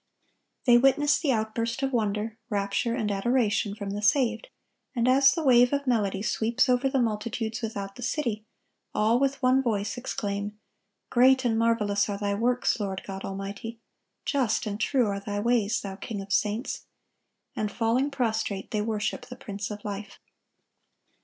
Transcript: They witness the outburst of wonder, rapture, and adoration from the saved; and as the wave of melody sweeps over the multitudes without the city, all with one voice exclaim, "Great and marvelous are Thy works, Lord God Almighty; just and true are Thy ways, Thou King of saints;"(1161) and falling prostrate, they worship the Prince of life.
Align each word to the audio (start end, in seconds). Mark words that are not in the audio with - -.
They 0.65 0.79
witness 0.79 1.19
the 1.19 1.31
outburst 1.31 1.83
of 1.83 1.93
wonder, 1.93 2.39
rapture, 2.49 2.95
and 2.95 3.11
adoration 3.11 3.75
from 3.75 3.91
the 3.91 4.01
saved; 4.01 4.47
and 4.95 5.07
as 5.07 5.35
the 5.35 5.43
wave 5.43 5.71
of 5.73 5.85
melody 5.85 6.23
sweeps 6.23 6.67
over 6.67 6.89
the 6.89 6.97
multitudes 6.99 7.61
without 7.61 7.95
the 7.97 8.01
city, 8.01 8.43
all 8.95 9.19
with 9.19 9.43
one 9.43 9.61
voice 9.61 9.99
exclaim, 9.99 10.57
"Great 11.11 11.45
and 11.45 11.55
marvelous 11.55 12.09
are 12.09 12.17
Thy 12.17 12.33
works, 12.33 12.79
Lord 12.79 13.03
God 13.05 13.23
Almighty; 13.23 13.79
just 14.25 14.65
and 14.65 14.79
true 14.79 15.05
are 15.05 15.19
Thy 15.19 15.39
ways, 15.39 15.79
Thou 15.81 15.97
King 15.97 16.19
of 16.23 16.33
saints;"(1161) 16.33 16.81
and 17.61 17.71
falling 17.71 18.09
prostrate, 18.09 18.71
they 18.71 18.81
worship 18.81 19.27
the 19.27 19.35
Prince 19.35 19.69
of 19.69 19.85
life. 19.85 20.17